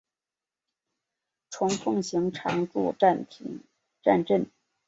[1.51, 3.23] 虫奉行常住战
[4.01, 4.49] 阵！